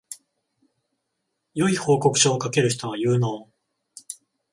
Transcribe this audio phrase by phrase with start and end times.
[1.53, 3.49] 良い報告書を書ける人は有能